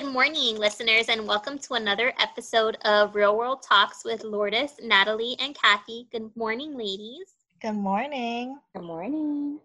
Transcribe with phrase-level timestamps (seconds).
[0.00, 5.36] Good morning, listeners, and welcome to another episode of Real World Talks with Lourdes, Natalie,
[5.38, 6.08] and Kathy.
[6.10, 7.34] Good morning, ladies.
[7.60, 8.58] Good morning.
[8.74, 9.60] Good morning.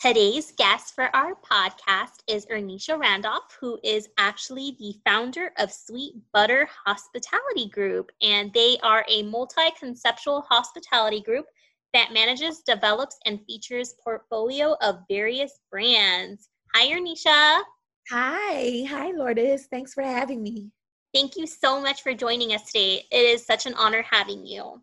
[0.00, 6.14] Today's guest for our podcast is Ernisha Randolph, who is actually the founder of Sweet
[6.32, 11.46] Butter Hospitality Group, and they are a multi conceptual hospitality group
[11.92, 16.48] that manages, develops, and features portfolio of various brands.
[16.74, 17.64] Hi, Ernisha.
[18.10, 18.84] Hi.
[18.88, 19.66] Hi, Lourdes.
[19.70, 20.70] Thanks for having me.
[21.14, 23.04] Thank you so much for joining us today.
[23.10, 24.82] It is such an honor having you.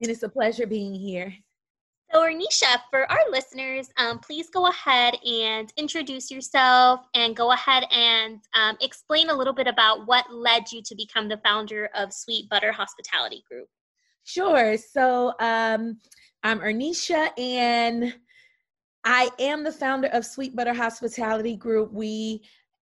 [0.00, 1.32] And it's a pleasure being here.
[2.12, 7.84] So, Ernisha, for our listeners, um, please go ahead and introduce yourself and go ahead
[7.90, 12.12] and um, explain a little bit about what led you to become the founder of
[12.12, 13.68] Sweet Butter Hospitality Group.
[14.24, 14.76] Sure.
[14.76, 15.98] So, um,
[16.42, 18.14] I'm Ernisha, and
[19.04, 21.92] I am the founder of Sweet Butter Hospitality Group.
[21.92, 22.42] We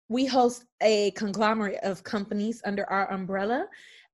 [0.08, 3.66] we host a conglomerate of companies under our umbrella.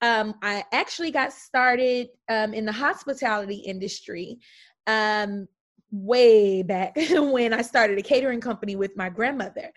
[0.02, 4.38] Um, I actually got started um, in the hospitality industry
[4.86, 5.46] um,
[5.92, 9.70] way back when I started a catering company with my grandmother.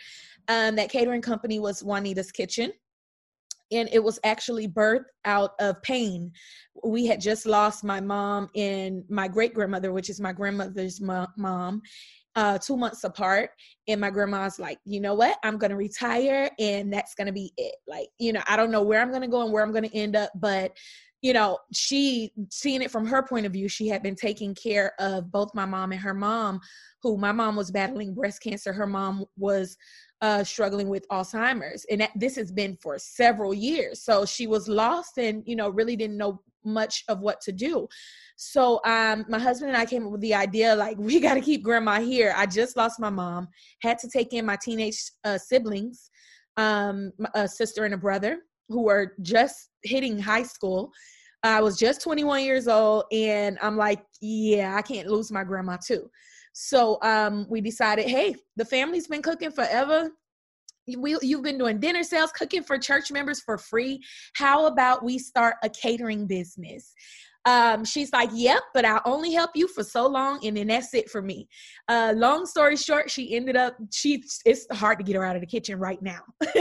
[0.47, 2.73] Um, that catering company was Juanita's Kitchen.
[3.69, 6.31] And it was actually birthed out of pain.
[6.83, 11.81] We had just lost my mom and my great grandmother, which is my grandmother's mom,
[12.37, 13.49] uh, two months apart.
[13.87, 15.39] And my grandma's like, you know what?
[15.43, 17.75] I'm going to retire and that's going to be it.
[17.87, 19.89] Like, you know, I don't know where I'm going to go and where I'm going
[19.89, 20.77] to end up, but
[21.21, 24.93] you know, she seeing it from her point of view, she had been taking care
[24.99, 26.59] of both my mom and her mom,
[27.01, 28.71] who my mom was battling breast cancer.
[28.71, 29.77] Her mom was
[30.21, 34.03] uh, struggling with Alzheimer's, and that, this has been for several years.
[34.03, 37.87] So she was lost and you know really didn't know much of what to do.
[38.35, 41.41] So um, my husband and I came up with the idea like we got to
[41.41, 42.33] keep grandma here.
[42.37, 43.47] I just lost my mom,
[43.81, 46.11] had to take in my teenage uh, siblings,
[46.57, 50.91] um, a sister and a brother who were just hitting high school.
[51.43, 55.77] I was just 21 years old, and I'm like, yeah, I can't lose my grandma
[55.77, 56.09] too.
[56.53, 60.09] So um, we decided, hey, the family's been cooking forever.
[60.97, 64.01] We, you've been doing dinner sales, cooking for church members for free.
[64.35, 66.93] How about we start a catering business?
[67.47, 70.93] Um, she's like, Yep, but I'll only help you for so long, and then that's
[70.93, 71.47] it for me.
[71.87, 75.41] Uh, long story short, she ended up, she it's hard to get her out of
[75.41, 76.19] the kitchen right now.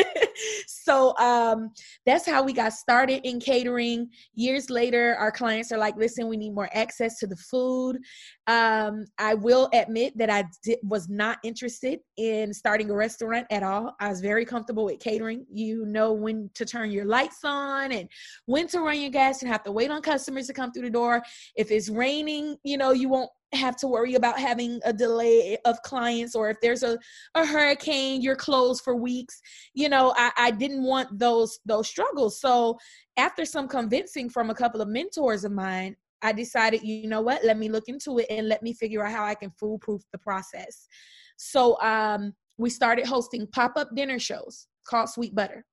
[0.68, 1.70] so um,
[2.06, 4.08] that's how we got started in catering.
[4.34, 7.98] Years later, our clients are like, Listen, we need more access to the food.
[8.46, 10.44] Um, I will admit that I
[10.84, 13.96] was not interested in starting a restaurant at all.
[13.98, 15.46] I was very comfortable with catering.
[15.52, 18.08] You know when to turn your lights on and
[18.44, 20.90] when to run your gas and have to wait on customers to come through the
[20.90, 21.22] door.
[21.56, 25.80] If it's raining, you know, you won't have to worry about having a delay of
[25.82, 26.98] clients or if there's a,
[27.36, 29.40] a hurricane you're closed for weeks
[29.72, 32.76] you know I, I didn't want those those struggles so
[33.16, 37.44] after some convincing from a couple of mentors of mine I decided, you know what,
[37.44, 40.18] let me look into it and let me figure out how I can foolproof the
[40.18, 40.88] process.
[41.36, 45.64] So um, we started hosting pop up dinner shows called Sweet Butter.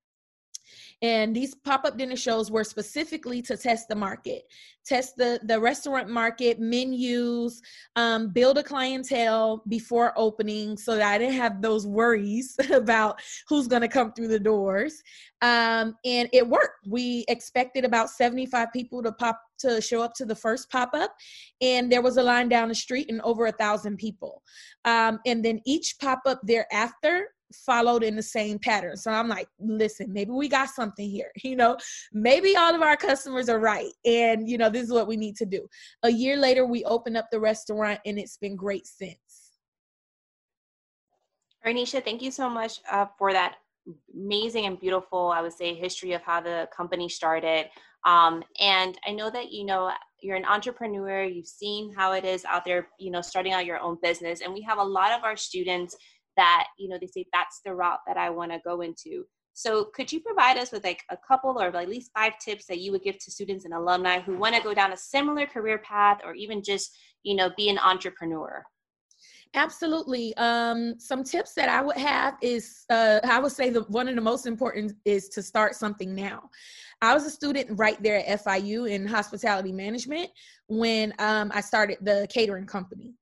[1.02, 4.44] And these pop-up dinner shows were specifically to test the market,
[4.86, 7.62] test the, the restaurant market, menus,
[7.96, 13.68] um, build a clientele before opening so that I didn't have those worries about who's
[13.68, 15.02] going to come through the doors.
[15.42, 16.88] Um, and it worked.
[16.88, 21.16] We expected about 75 people to pop to show up to the first pop-up
[21.62, 24.42] and there was a line down the street and over a thousand people
[24.84, 28.98] um, and then each pop-up thereafter followed in the same pattern.
[28.98, 31.32] So I'm like, listen, maybe we got something here.
[31.44, 31.78] You know,
[32.14, 33.92] maybe all of our customers are right.
[34.06, 35.68] And, you know, this is what we need to do.
[36.02, 39.52] A year later, we opened up the restaurant and it's been great since.
[41.66, 43.58] Ernisha, thank you so much uh, for that
[44.16, 47.70] amazing and beautiful, I would say, history of how the company started.
[48.06, 49.92] Um, and I know that, you know,
[50.22, 53.80] you're an entrepreneur, you've seen how it is out there, you know, starting out your
[53.80, 54.42] own business.
[54.42, 55.96] And we have a lot of our students
[56.38, 59.26] that you know they say that's the route that i want to go into.
[59.54, 62.80] So could you provide us with like a couple or at least five tips that
[62.80, 65.78] you would give to students and alumni who want to go down a similar career
[65.78, 68.64] path or even just you know be an entrepreneur?
[69.56, 70.36] Absolutely.
[70.38, 74.16] Um, some tips that i would have is uh, i would say the one of
[74.16, 76.50] the most important is to start something now.
[77.02, 80.30] I was a student right there at fiu in hospitality management
[80.68, 83.14] when um, i started the catering company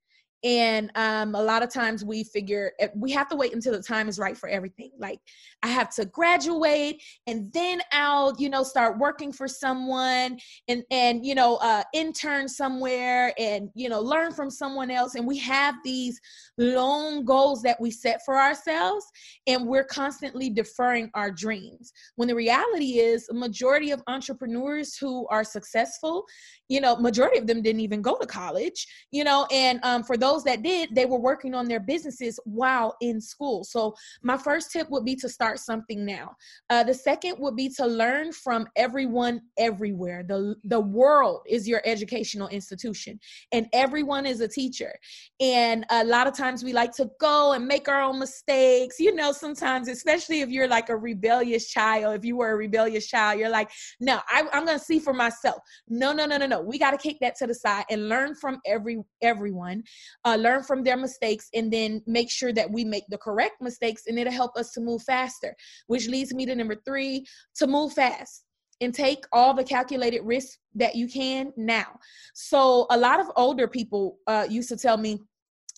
[0.44, 3.84] and um, a lot of times we figure eh, we have to wait until the
[3.84, 4.92] time is right for everything.
[4.98, 5.20] Like
[5.64, 11.26] i have to graduate and then i'll you know start working for someone and and
[11.26, 15.16] you know uh, intern somewhere and you know learn from someone else.
[15.16, 16.20] And we have these
[16.58, 19.06] long goals that we set for ourselves
[19.48, 21.92] and we're constantly deferring our dreams.
[22.16, 26.26] When the reality is a majority of entrepreneurs who are successful
[26.72, 30.16] you know majority of them didn't even go to college you know and um, for
[30.16, 33.64] those that did they were working on their businesses while in school.
[33.64, 36.36] So my first tip would be to start something now.
[36.70, 40.24] Uh, the second would be to learn from everyone everywhere.
[40.28, 43.20] The the world is your educational institution
[43.52, 44.94] and everyone is a teacher.
[45.40, 49.14] And a lot of times we like to go and make our own mistakes you
[49.14, 53.40] know sometimes especially if you're like a rebellious child if you were a rebellious child
[53.40, 53.70] you're like
[54.00, 55.62] no I, i'm gonna see for myself.
[55.88, 56.62] No no no no no.
[56.62, 59.84] We got to kick that to the side and learn from every everyone
[60.26, 64.04] uh, learn from their mistakes and then make sure that we make the correct mistakes
[64.08, 65.56] and it'll help us to move faster
[65.88, 67.26] which leads me to number three
[67.56, 68.44] to move fast
[68.82, 72.00] and take all the calculated risks that you can now.
[72.34, 75.20] So a lot of older people uh, used to tell me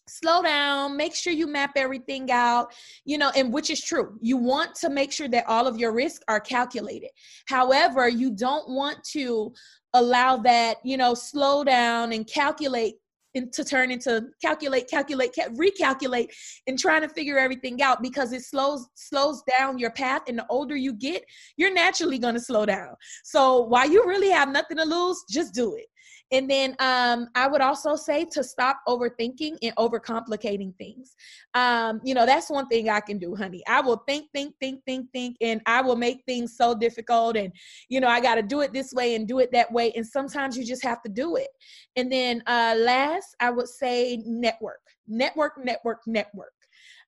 [0.09, 2.73] slow down make sure you map everything out
[3.05, 4.17] you know and which is true.
[4.21, 7.09] You want to make sure that all of your risks are calculated.
[7.47, 9.53] However you don't want to
[9.93, 12.95] allow that you know slow down and calculate
[13.33, 16.27] to turn into calculate calculate ca- recalculate
[16.68, 20.21] and trying to figure everything out because it slows slows down your path.
[20.27, 21.24] And the older you get
[21.57, 22.95] you're naturally going to slow down.
[23.24, 25.88] So while you really have nothing to lose just do it
[26.31, 31.15] and then um, I would also say to stop overthinking and overcomplicating things.
[31.53, 33.61] Um, you know, that's one thing I can do, honey.
[33.67, 37.37] I will think, think, think, think, think, and I will make things so difficult.
[37.37, 37.53] And,
[37.89, 39.91] you know, I got to do it this way and do it that way.
[39.95, 41.49] And sometimes you just have to do it.
[41.95, 46.53] And then uh, last, I would say network, network, network, network.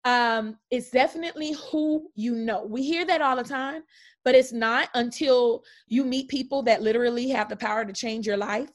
[0.03, 2.63] Um, it's definitely who you know.
[2.63, 3.81] We hear that all the time,
[4.23, 8.38] but it's not until you meet people that literally have the power to change your
[8.38, 8.69] life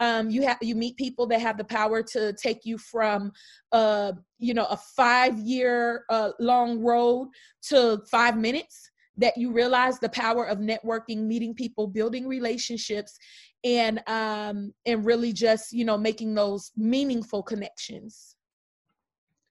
[0.00, 3.32] um, you have you meet people that have the power to take you from
[3.72, 7.28] uh, you know a five year uh, long road
[7.68, 13.18] to five minutes that you realize the power of networking meeting people building relationships
[13.62, 18.34] and um and really just you know making those meaningful connections.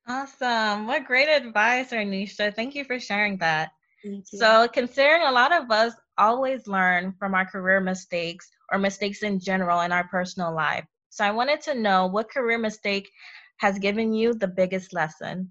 [0.08, 0.88] Awesome.
[0.88, 2.54] What great advice arnisha.
[2.56, 3.70] Thank you for sharing that.
[4.24, 9.40] So considering a lot of us always learn from our career mistakes or mistakes in
[9.40, 10.86] general in our personal life.
[11.10, 13.10] So I wanted to know what career mistake
[13.58, 15.50] has given you the biggest lesson?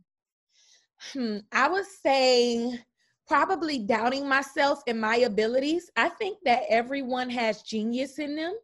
[1.12, 2.80] Hmm, I would say
[3.26, 5.90] probably doubting myself and my abilities.
[5.96, 8.54] I think that everyone has genius in them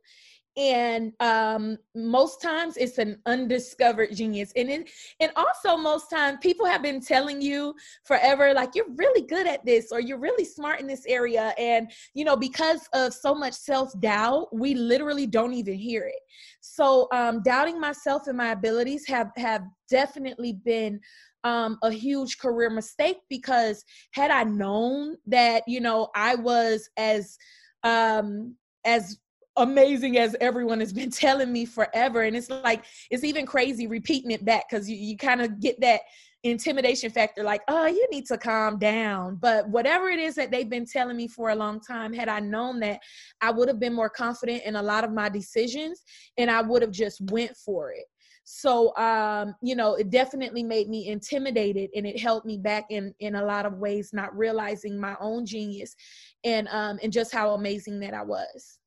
[0.57, 4.53] and um, most times it's an undiscovered genius.
[4.57, 4.91] And it,
[5.21, 7.75] and also most times people have been telling you
[8.05, 11.55] forever like you're really good at this or you're really smart in this area.
[11.59, 16.21] And you know because of so much self-doubt we literally don't even hear it.
[16.61, 21.01] So um, doubting myself and my abilities have have definitely been
[21.45, 27.37] um, a huge career mistake because had I known that, you know, I was as
[27.83, 29.19] um, as
[29.57, 32.23] amazing as everyone has been telling me forever.
[32.23, 35.81] And it's like, it's even crazy repeating it back because you, you kind of get
[35.81, 36.01] that
[36.43, 39.37] intimidation factor like, oh, you need to calm down.
[39.37, 42.41] But whatever it is that they've been telling me for a long time, had I
[42.41, 43.01] known that,
[43.41, 46.03] I would have been more confident in a lot of my decisions
[46.37, 48.05] and I would have just went for it.
[48.47, 53.15] So um, you know, it definitely made me intimidated and it held me back in
[53.21, 55.97] in a lot of ways, not realizing my own genius
[56.45, 58.79] and um and just how amazing that I was.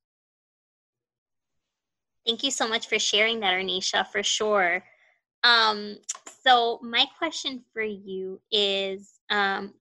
[2.28, 4.84] Thank you so much for sharing that, Arnisha, for sure.
[5.44, 5.96] Um,
[6.44, 9.74] so, my question for you is um,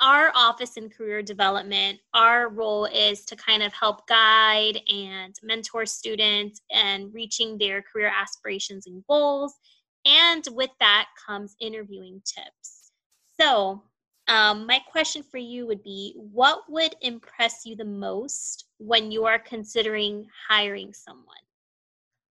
[0.00, 5.84] our office in career development, our role is to kind of help guide and mentor
[5.84, 9.52] students and reaching their career aspirations and goals.
[10.06, 12.92] And with that comes interviewing tips.
[13.38, 13.82] So,
[14.28, 19.26] um, my question for you would be what would impress you the most when you
[19.26, 21.36] are considering hiring someone?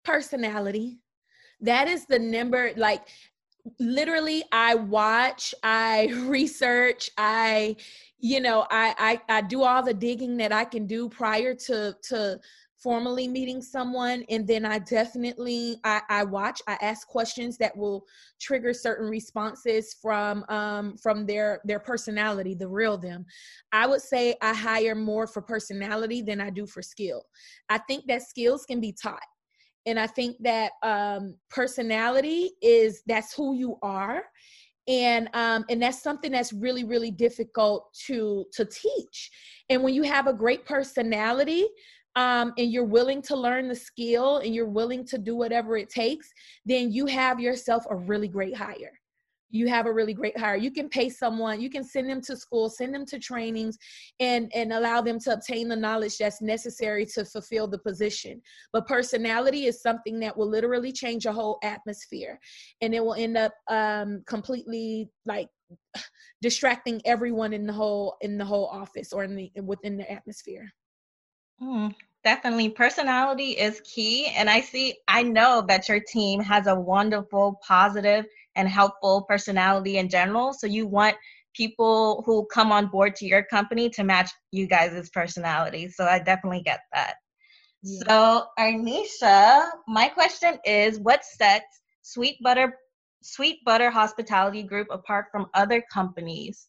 [0.09, 0.99] Personality.
[1.61, 3.07] That is the number, like,
[3.77, 7.75] literally i watch i research i
[8.17, 11.93] you know I, I i do all the digging that i can do prior to
[12.03, 12.39] to
[12.81, 14.23] formally meeting someone.
[14.29, 18.05] And then i definitely i, I watch i ask questions that will
[18.39, 23.25] trigger certain responses from um, from their their personality the real them.
[23.71, 27.23] I would say i hire more for personality than i do for skill.
[27.67, 29.19] I think that skills can be taught
[29.85, 34.23] and i think that um, personality is that's who you are.
[34.87, 39.29] And um, and that's something that's really really difficult to to teach.
[39.69, 41.67] And when you have a great personality
[42.15, 45.89] um, and you're willing to learn the skill and you're willing to do whatever it
[45.89, 46.31] takes
[46.65, 48.98] then you have yourself a really great hire
[49.51, 50.55] you have a really great hire.
[50.55, 53.77] You can pay someone you can send them to school send them to trainings
[54.19, 58.41] and and allow them to obtain the knowledge that's necessary to fulfill the position.
[58.73, 62.39] But personality is something that will literally change a whole atmosphere
[62.81, 65.47] and it will end up um completely like
[66.41, 70.69] distracting everyone in the whole in the whole office or in the within the atmosphere.
[71.61, 72.69] Mm, definitely.
[72.69, 78.25] Personality is key and i see i know that your team has a wonderful positive
[78.55, 80.53] and helpful personality in general.
[80.53, 81.15] So you want
[81.55, 85.89] people who come on board to your company to match you guys' personality.
[85.89, 87.15] So I definitely get that.
[87.83, 87.99] Yeah.
[88.07, 92.77] So Arnisha, my question is what sets Sweet Butter
[93.21, 96.67] Sweet Butter Hospitality Group apart from other companies?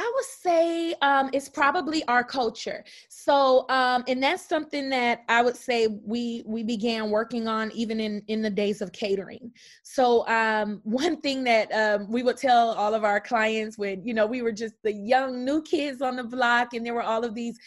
[0.00, 2.84] I would say um, it's probably our culture.
[3.10, 8.00] So, um, and that's something that I would say we we began working on even
[8.00, 9.52] in in the days of catering.
[9.82, 14.14] So, um, one thing that um, we would tell all of our clients when you
[14.14, 17.22] know we were just the young new kids on the block, and there were all
[17.22, 17.58] of these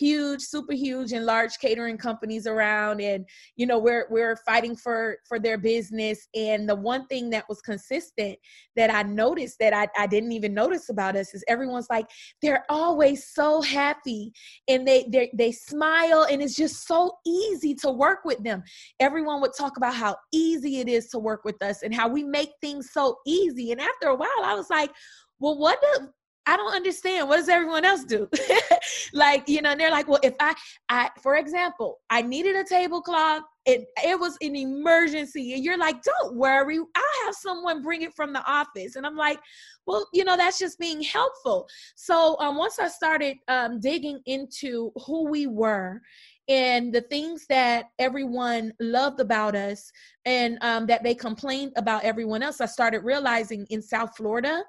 [0.00, 3.26] huge super huge and large catering companies around and
[3.56, 6.26] you know we're we're fighting for for their business.
[6.34, 8.38] And the one thing that was consistent
[8.76, 12.06] that i noticed that i, I didn't even notice about us is everyone's like
[12.40, 14.32] they're always so happy
[14.68, 18.62] and they they they smile and it's just so easy to work with them.
[19.00, 22.24] Everyone would talk about how easy it is to work with us and how we
[22.24, 23.72] make things so easy.
[23.72, 24.90] And after a while i was like
[25.38, 26.08] well what do
[26.50, 27.28] I don't understand.
[27.28, 28.28] What does everyone else do?
[29.12, 30.52] like, you know, and they're like, well, if I,
[30.88, 33.44] I, for example, I needed a tablecloth.
[33.66, 35.54] It, it was an emergency.
[35.54, 36.78] And you're like, don't worry.
[36.78, 38.96] I'll have someone bring it from the office.
[38.96, 39.38] And I'm like,
[39.86, 41.68] well, you know, that's just being helpful.
[41.94, 46.02] So um, once I started um, digging into who we were
[46.48, 49.92] and the things that everyone loved about us
[50.24, 54.64] and um, that they complained about everyone else, I started realizing in South Florida,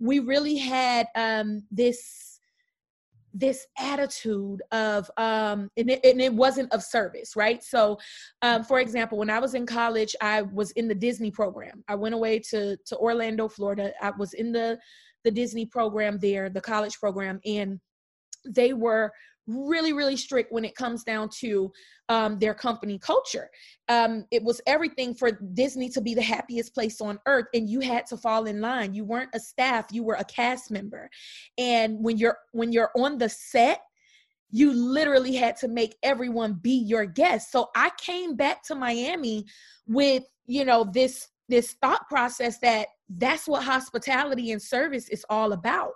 [0.00, 2.38] we really had um, this
[3.34, 7.62] this attitude of um and it, and it wasn't of service right?
[7.62, 7.98] So
[8.42, 11.84] um for example when i was in college i was in the disney program.
[11.88, 13.92] I went away to to orlando florida.
[14.00, 14.78] I was in the
[15.24, 17.78] the disney program there the college program and
[18.46, 19.12] they were
[19.48, 21.72] really really strict when it comes down to
[22.10, 23.50] um, their company culture.
[23.88, 27.80] Um, it was everything for disney to be the happiest place on earth and you
[27.80, 28.94] had to fall in line.
[28.94, 31.10] You weren't a staff you were a cast member.
[31.56, 33.80] And when you're when you're on the set
[34.50, 37.52] you literally had to make everyone be your guest.
[37.52, 39.44] So i came back to miami
[39.86, 45.52] with you know this this thought process that that's what hospitality and service is all
[45.52, 45.92] about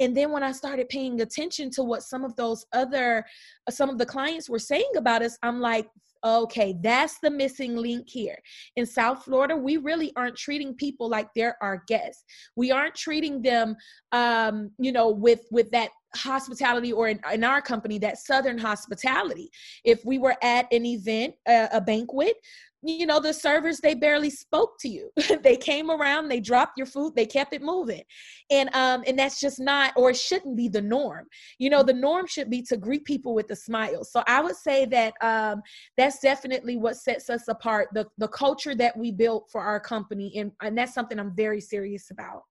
[0.00, 3.24] and then when i started paying attention to what some of those other
[3.66, 5.88] uh, some of the clients were saying about us i'm like
[6.24, 8.36] okay that's the missing link here.
[8.76, 12.24] In south florida we really aren't treating people like they're our guests.
[12.56, 13.76] We aren't treating them
[14.12, 19.50] um you know with with that hospitality or in, in our company that southern hospitality.
[19.84, 22.36] If we were at an event uh, a banquet
[22.82, 25.10] you know the servers they barely spoke to you.
[25.42, 28.02] They came around they dropped your food they kept it moving.
[28.50, 31.26] And um and that's just not or shouldn't be the norm.
[31.58, 34.04] You know the norm should be to greet people with a smile.
[34.04, 35.62] So i would say that um
[35.96, 40.32] that's definitely what sets us apart the the culture that we built for our company
[40.36, 42.42] and and that's something i'm very serious about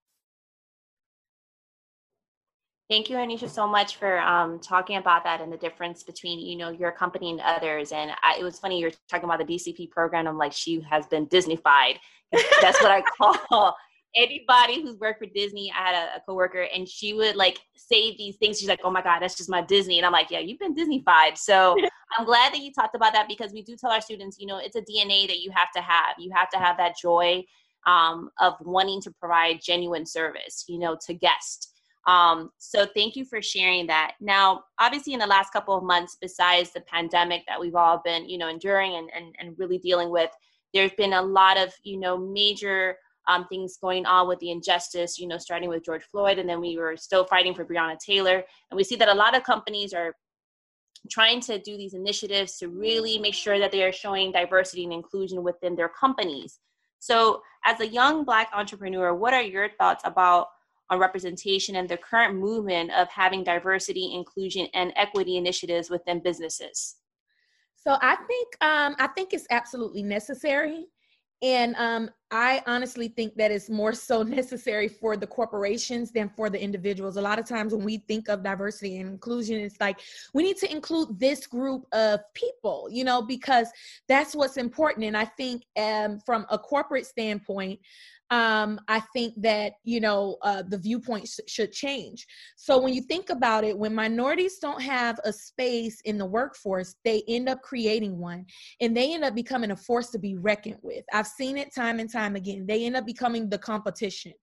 [2.89, 6.56] Thank you, Anisha, so much for um, talking about that and the difference between, you
[6.56, 7.91] know, your company and others.
[7.91, 10.25] And I, it was funny you're talking about the DCP program.
[10.25, 11.98] I'm like, she has been Disneyfied.
[12.62, 13.75] That's what I call
[14.15, 15.72] anybody who's worked for Disney.
[15.72, 18.60] I had a, a coworker, and she would like say these things.
[18.60, 20.75] She's like, "Oh my God, that's just my Disney," and I'm like, "Yeah, you've been
[20.75, 21.75] Disneyfied." So
[22.17, 24.58] I'm glad that you talked about that because we do tell our students, you know,
[24.58, 26.15] it's a DNA that you have to have.
[26.17, 27.44] You have to have that joy
[27.86, 31.74] um, of wanting to provide genuine service, you know, to guests.
[32.08, 34.14] Um, so thank you for sharing that.
[34.22, 38.28] Now, obviously, in the last couple of months, besides the pandemic that we've all been,
[38.30, 40.32] you know, enduring and, and, and really dealing with,
[40.74, 42.96] there's been a lot of, you know, major
[43.28, 46.62] um, things going on with the injustice, you know, starting with George Floyd, and then
[46.62, 48.42] we were still fighting for Breonna Taylor.
[48.72, 50.16] And we see that a lot of companies are
[51.12, 54.94] trying to do these initiatives to really make sure that they are showing diversity and
[54.94, 56.60] inclusion within their companies.
[57.00, 60.48] So, as a young Black entrepreneur, what are your thoughts about
[60.89, 66.96] on representation and the current movement of having diversity, inclusion, and equity initiatives within businesses?
[67.75, 70.88] So I think um, I think it's absolutely necessary.
[71.44, 76.50] And um, I honestly think that it's more so necessary for the corporations than for
[76.50, 77.17] the individuals.
[77.17, 80.00] A lot of times when we think of diversity and inclusion, it's like
[80.34, 83.67] we need to include this group of people, you know, because
[84.08, 85.06] that's what's important.
[85.06, 87.79] And I think um, from a corporate standpoint,
[88.30, 92.26] um, I think that you know uh, the viewpoints should change.
[92.58, 96.96] So when you think about it, when minorities don't have a space in the workforce,
[97.06, 98.46] they end up creating one,
[98.82, 101.06] and they end up becoming a force to be reckoned with.
[101.14, 102.66] I've seen it time and time again.
[102.68, 104.34] They end up becoming the competition.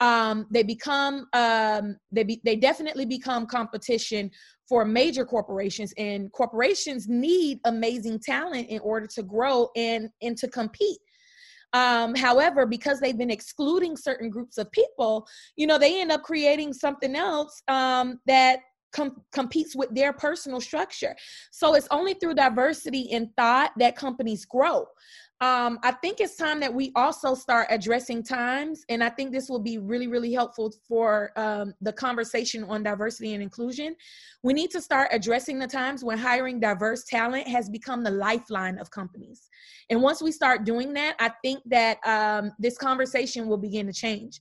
[0.00, 4.30] Um, they become um, they be, they definitely become competition
[4.68, 10.48] for major corporations, and corporations need amazing talent in order to grow and and to
[10.48, 10.98] compete.
[11.74, 15.26] Um, however, because they've been excluding certain groups of people,
[15.56, 18.60] you know, they end up creating something else um, that
[18.94, 21.14] com- competes with their personal structure.
[21.50, 24.86] So it's only through diversity in thought that companies grow
[25.44, 29.50] um, I think it's time that we also start addressing times, and I think this
[29.50, 33.94] will be really, really helpful for um, the conversation on diversity and inclusion.
[34.42, 38.78] We need to start addressing the times when hiring diverse talent has become the lifeline
[38.78, 39.50] of companies.
[39.90, 43.92] And once we start doing that, I think that um, this conversation will begin to
[43.92, 44.40] change,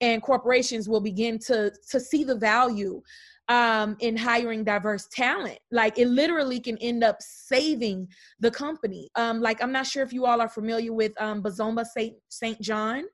[0.00, 3.02] and corporations will begin to to see the value
[3.48, 5.58] um, in hiring diverse talent.
[5.70, 8.08] Like it literally can end up saving
[8.40, 9.10] the company.
[9.16, 12.60] Um, like I'm not sure if you all are familiar with um, Bozoma Saint Saint
[12.60, 13.04] John.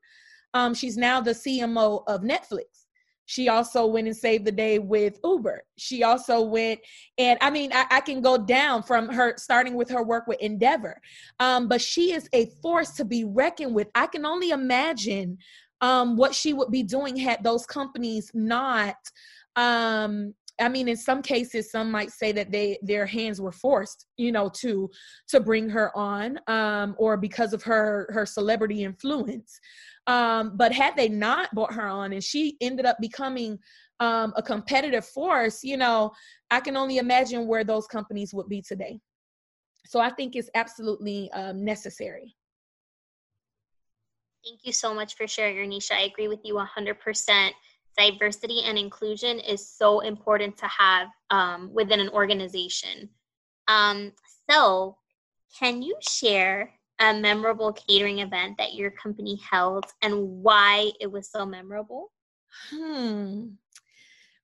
[0.53, 2.81] Um, she's now the CMO of Netflix.
[3.25, 5.63] She also went and saved the day with Uber.
[5.77, 6.81] She also went,
[7.17, 10.41] and I mean, I, I can go down from her starting with her work with
[10.41, 10.99] Endeavor.
[11.39, 13.87] Um, but she is a force to be reckoned with.
[13.95, 15.37] I can only imagine
[15.79, 18.97] um, what she would be doing had those companies not
[19.55, 24.05] um I mean, in some cases, some might say that they their hands were forced,
[24.17, 24.89] you know, to
[25.29, 29.59] to bring her on, um, or because of her her celebrity influence.
[30.07, 33.57] Um, but had they not brought her on, and she ended up becoming
[33.99, 36.11] um, a competitive force, you know,
[36.49, 38.99] I can only imagine where those companies would be today.
[39.85, 42.35] So I think it's absolutely um, necessary.
[44.43, 45.91] Thank you so much for sharing, Ernisha.
[45.91, 47.51] I agree with you 100%
[47.97, 53.09] diversity and inclusion is so important to have um, within an organization.
[53.67, 54.11] Um,
[54.49, 54.97] so,
[55.59, 61.29] can you share a memorable catering event that your company held and why it was
[61.29, 62.11] so memorable?
[62.69, 63.47] Hmm.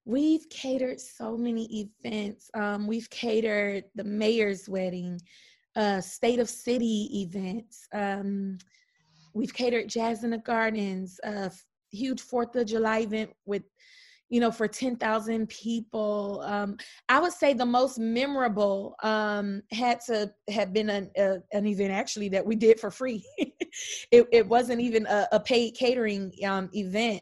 [0.05, 2.49] We've catered so many events.
[2.53, 5.19] Um, we've catered the mayor's wedding,
[5.75, 7.87] uh, state of city events.
[7.93, 8.57] Um,
[9.33, 11.49] we've catered jazz in the gardens, uh,
[11.91, 13.63] huge Fourth of July event with,
[14.29, 16.41] you know, for 10,000 people.
[16.45, 21.65] Um, I would say the most memorable um, had to have been an, a, an
[21.65, 23.25] event actually that we did for free.
[24.11, 27.21] it, it, wasn't even a, a paid catering um, event.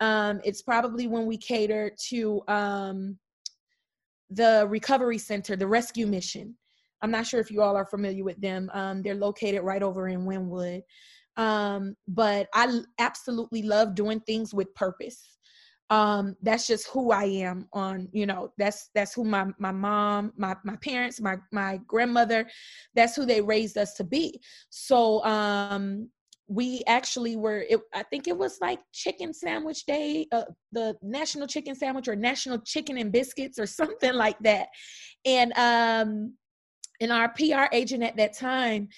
[0.00, 3.18] Um, it's probably when we catered to um,
[4.30, 6.54] the recovery center, the rescue mission.
[7.02, 8.70] I'm not sure if you all are familiar with them.
[8.72, 10.82] Um, they're located right over in Wynwood.
[11.36, 15.36] Um, but I absolutely love doing things with purpose.
[15.88, 20.32] Um, that's just who I am on, you know, that's that's who my my mom,
[20.36, 22.48] my my parents, my my grandmother,
[22.94, 24.40] that's who they raised us to be.
[24.70, 26.08] So um
[26.48, 31.46] we actually were it, i think it was like chicken sandwich day uh, the national
[31.46, 34.68] chicken sandwich or national chicken and biscuits or something like that
[35.24, 36.32] and um
[37.00, 38.88] and our pr agent at that time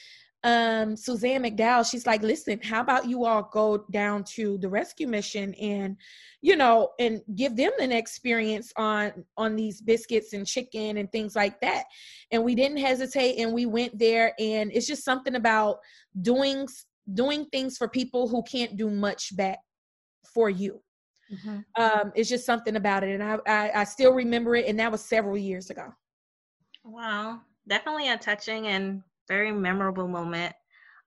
[0.48, 5.06] um, Suzanne McDowell, she's like, listen, how about you all go down to the rescue
[5.06, 5.94] mission and,
[6.40, 11.37] you know, and give them an experience on on these biscuits and chicken and things
[11.37, 11.84] like that.
[12.30, 15.80] And we didn't hesitate and we went there and it's just something about
[16.22, 16.66] doing
[17.12, 19.58] doing things for people who can't do much back
[20.32, 20.80] for you.
[21.30, 21.82] Mm-hmm.
[21.82, 23.20] Um, it's just something about it.
[23.20, 25.92] And I, I I still remember it and that was several years ago.
[26.84, 27.42] Wow.
[27.66, 30.54] Definitely a touching and very memorable moment.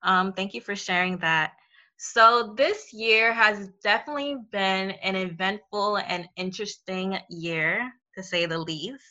[0.03, 1.53] Um, thank you for sharing that.
[1.97, 9.03] So, this year has definitely been an eventful and interesting year, to say the least.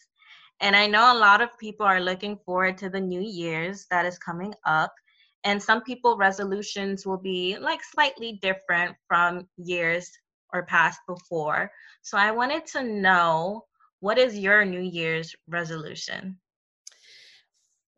[0.60, 4.06] And I know a lot of people are looking forward to the new year's that
[4.06, 4.92] is coming up.
[5.44, 10.10] And some people resolutions will be like slightly different from years
[10.52, 11.70] or past before.
[12.02, 13.64] So I wanted to know
[14.00, 16.38] what is your New Year's resolution?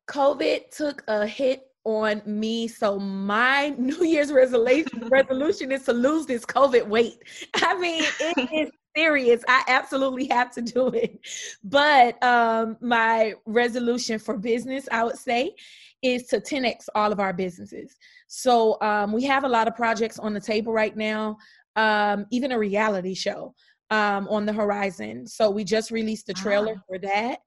[0.09, 2.69] COVID took a hit on me.
[2.69, 7.19] So my New Year's resolution resolution is to lose this COVID weight.
[7.57, 9.43] I mean, it is serious.
[9.49, 11.19] I absolutely have to do it.
[11.65, 15.55] But um, my resolution for business, I would say,
[16.03, 17.97] is to 10x all of our businesses.
[18.27, 21.39] So um, we have a lot of projects on the table right now,
[21.77, 23.55] um, even a reality show
[23.91, 25.27] um, on the horizon.
[25.27, 26.83] So we just released the trailer ah.
[26.89, 27.39] for that,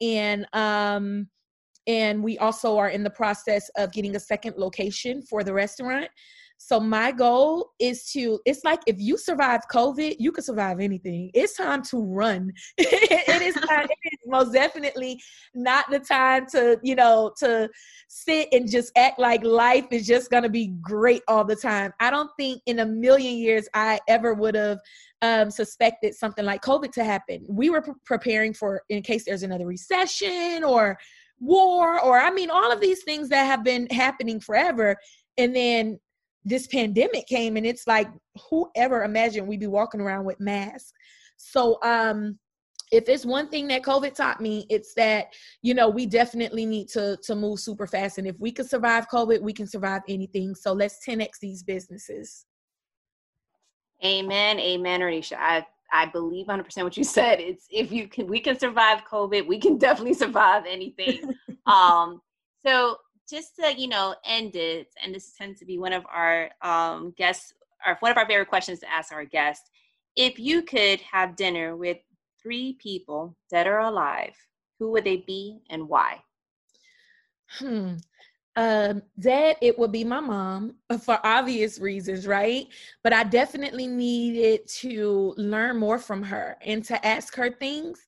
[0.00, 1.28] and um,
[1.88, 6.08] and we also are in the process of getting a second location for the restaurant.
[6.60, 11.30] So my goal is to, it's like if you survive COVID, you can survive anything.
[11.32, 12.52] It's time to run.
[12.78, 15.20] it is time, it is most definitely
[15.54, 17.70] not the time to, you know, to
[18.08, 21.92] sit and just act like life is just gonna be great all the time.
[22.00, 24.80] I don't think in a million years I ever would have
[25.22, 27.44] um, suspected something like COVID to happen.
[27.48, 30.98] We were pre- preparing for in case there's another recession or
[31.40, 34.96] war or I mean all of these things that have been happening forever.
[35.36, 35.98] And then
[36.44, 38.08] this pandemic came and it's like
[38.50, 40.92] whoever imagined we'd be walking around with masks?
[41.36, 42.38] So um
[42.90, 45.26] if it's one thing that covid taught me it's that
[45.60, 48.18] you know we definitely need to to move super fast.
[48.18, 50.54] And if we can survive covid we can survive anything.
[50.54, 52.46] So let's 10x these businesses.
[54.04, 54.60] Amen.
[54.60, 55.36] Amen Renisha.
[55.38, 57.40] i I believe 100% what you said.
[57.40, 61.34] It's if you can, we can survive COVID, we can definitely survive anything.
[61.66, 62.20] um,
[62.64, 62.98] so
[63.28, 67.12] just to you know end it and this tends to be one of our um,
[67.16, 67.52] guests
[67.86, 69.70] or one of our favorite questions to ask our guests
[70.16, 71.98] if you could have dinner with
[72.42, 74.34] three people dead or alive
[74.78, 76.18] who would they be and why
[77.58, 77.94] hmm
[78.58, 82.66] um dead it would be my mom for obvious reasons right
[83.04, 88.04] but i definitely needed to learn more from her and to ask her things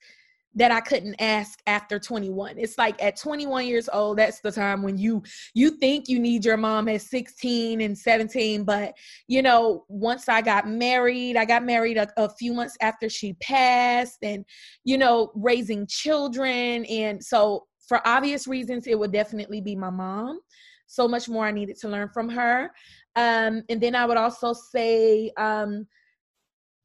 [0.54, 2.58] that I couldn't ask after 21.
[2.58, 5.22] It's like at 21 years old, that's the time when you
[5.54, 8.94] you think you need your mom at 16 and 17, but
[9.28, 13.34] you know, once I got married, I got married a, a few months after she
[13.34, 14.44] passed and
[14.84, 20.38] you know, raising children and so for obvious reasons it would definitely be my mom.
[20.86, 22.70] So much more I needed to learn from her.
[23.16, 25.88] Um and then I would also say um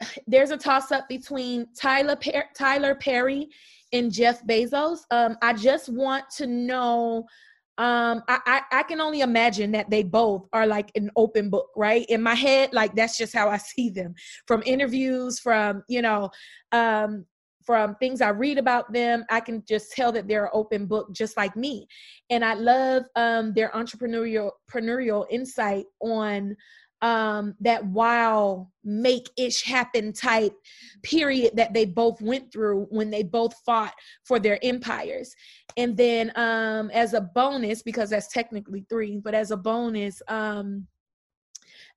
[0.27, 3.49] there's a toss up between Tyler per- Tyler Perry
[3.93, 4.99] and Jeff Bezos.
[5.11, 7.25] Um, I just want to know.
[7.77, 11.67] Um, I, I, I can only imagine that they both are like an open book,
[11.75, 12.05] right?
[12.07, 14.15] In my head, like that's just how I see them
[14.47, 16.29] from interviews, from you know,
[16.71, 17.25] um,
[17.65, 21.11] from things I read about them, I can just tell that they're an open book,
[21.11, 21.87] just like me.
[22.29, 26.55] And I love um, their entrepreneurial entrepreneurial insight on
[27.01, 30.53] um, that wow, make ish happen type
[31.03, 35.35] period that they both went through when they both fought for their empires.
[35.77, 40.87] And then um, as a bonus, because that's technically three, but as a bonus, um,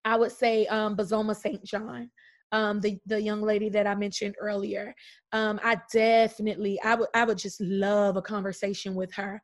[0.05, 1.65] I would say um, Bozoma St.
[1.65, 2.11] John.
[2.51, 4.95] Um, the the young lady that I mentioned earlier.
[5.33, 9.43] Um, I definitely I would I would just love a conversation with her,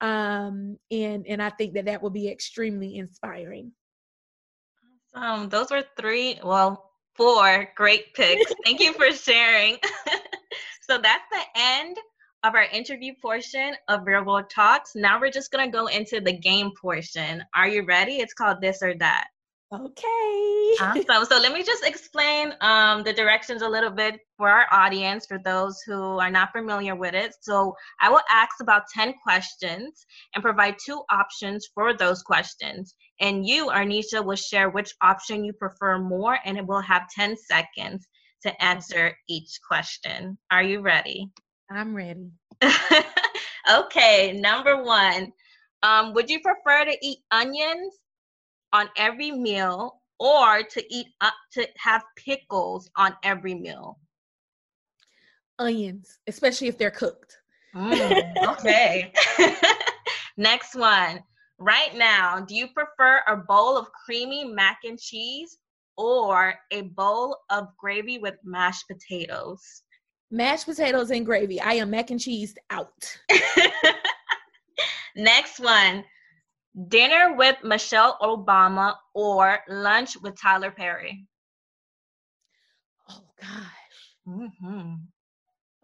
[0.00, 3.72] um, and and I think that that would be extremely inspiring.
[5.14, 8.52] Um, those were three, well, four great picks.
[8.64, 9.78] Thank you for sharing.
[10.88, 11.96] so that's the end
[12.42, 14.94] of our interview portion of Real World Talks.
[14.94, 17.42] Now we're just gonna go into the game portion.
[17.54, 18.16] Are you ready?
[18.18, 19.28] It's called This or That.
[19.72, 20.76] Okay.
[20.80, 21.24] awesome.
[21.28, 25.38] So let me just explain um, the directions a little bit for our audience, for
[25.44, 27.34] those who are not familiar with it.
[27.40, 32.94] So I will ask about 10 questions and provide two options for those questions.
[33.20, 37.36] And you, Arnisha, will share which option you prefer more, and it will have 10
[37.36, 38.06] seconds
[38.42, 40.36] to answer each question.
[40.50, 41.30] Are you ready?
[41.70, 42.30] I'm ready.
[43.70, 45.32] okay, number one.
[45.82, 47.94] Um, would you prefer to eat onions
[48.74, 54.00] on every meal or to eat up to have pickles on every meal?
[55.60, 57.38] Onions, especially if they're cooked.
[57.74, 59.12] Mm, okay.
[60.36, 61.22] Next one.
[61.58, 65.56] Right now, do you prefer a bowl of creamy mac and cheese
[65.96, 69.82] or a bowl of gravy with mashed potatoes?
[70.32, 71.60] Mashed potatoes and gravy.
[71.60, 73.18] I am mac and cheese out.
[75.16, 76.04] Next one
[76.88, 81.26] dinner with Michelle Obama or lunch with Tyler Perry?
[83.08, 84.16] Oh gosh.
[84.26, 84.94] Mm-hmm.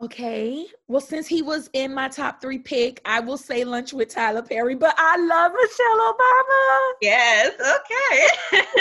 [0.03, 0.67] Okay.
[0.89, 4.43] Well, since he was in my top three pick, I will say lunch with Tyler
[4.43, 6.93] Perry, but I love Michelle Obama.
[7.03, 7.53] Yes.
[7.61, 8.65] Okay.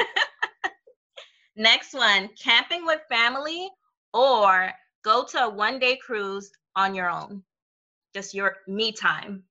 [1.57, 3.69] Next one camping with family
[4.13, 4.71] or
[5.03, 7.43] go to a one day cruise on your own.
[8.13, 9.43] Just your me time.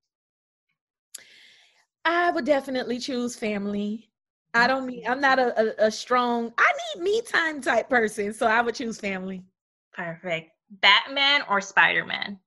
[2.10, 4.08] I would definitely choose family.
[4.54, 8.32] I don't mean I'm not a, a, a, strong, I need me time type person.
[8.32, 9.44] So I would choose family.
[9.92, 10.52] Perfect.
[10.70, 12.38] Batman or Spider Man?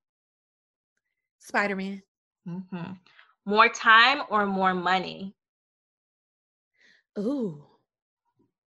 [1.37, 2.01] Spider Man.
[2.47, 2.93] Mm-hmm.
[3.45, 5.35] More time or more money?
[7.19, 7.63] Ooh.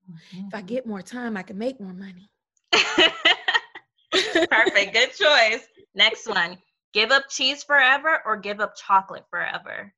[0.09, 0.46] Mm-hmm.
[0.46, 2.31] If I get more time, I can make more money.
[4.51, 4.92] Perfect.
[4.92, 5.66] Good choice.
[5.96, 6.59] Next one.
[6.92, 9.92] Give up cheese forever or give up chocolate forever?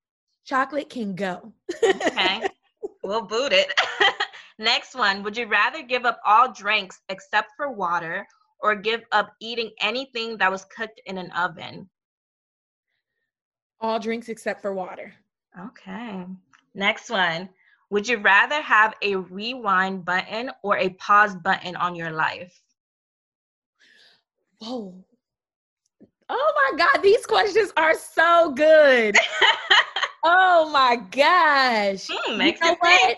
[0.48, 1.52] Chocolate can go.
[1.84, 2.42] okay.
[3.02, 3.72] We'll boot it.
[4.58, 5.22] Next one.
[5.22, 8.26] Would you rather give up all drinks except for water
[8.60, 11.88] or give up eating anything that was cooked in an oven?
[13.80, 15.12] All drinks except for water.
[15.58, 16.24] Okay.
[16.74, 17.48] Next one.
[17.90, 22.60] Would you rather have a rewind button or a pause button on your life?
[24.58, 24.94] Whoa.
[26.28, 29.16] Oh my God, these questions are so good.
[30.24, 32.06] oh my gosh.
[32.10, 33.16] Hmm, makes you know what?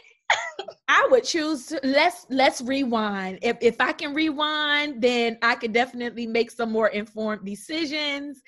[0.88, 3.38] I would choose to, let's let's rewind.
[3.42, 8.40] If if I can rewind, then I could definitely make some more informed decisions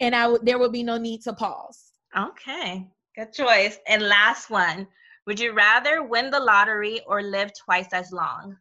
[0.00, 1.92] and I would there would be no need to pause.
[2.16, 2.86] Okay.
[3.16, 3.78] Good choice.
[3.86, 4.86] And last one.
[5.26, 8.56] Would you rather win the lottery or live twice as long?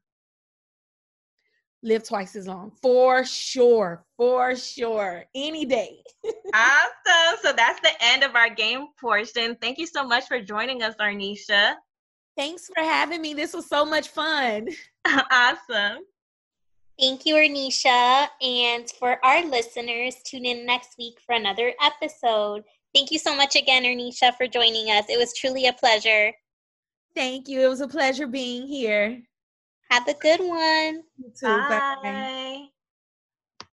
[1.86, 2.72] Live twice as long.
[2.82, 4.04] For sure.
[4.18, 5.24] For sure.
[5.36, 6.00] Any day.
[6.56, 7.38] awesome.
[7.44, 9.56] So that's the end of our game portion.
[9.62, 11.76] Thank you so much for joining us, Arnisha.
[12.36, 13.36] Thanks for having me.
[13.36, 14.68] This was so much fun.
[15.06, 16.00] awesome.
[17.00, 18.30] Thank you, Arnisha.
[18.42, 22.64] And for our listeners, tune in next week for another episode.
[22.96, 25.06] Thank you so much again, Arnisha, for joining us.
[25.08, 26.34] It was truly a pleasure.
[27.16, 27.62] Thank you.
[27.62, 29.22] It was a pleasure being here.
[29.90, 31.06] Have a good one.
[31.18, 31.64] You too.
[31.64, 31.82] Bye.
[32.02, 32.70] Bye.